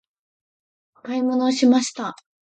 [0.95, 2.15] 買い物をしました。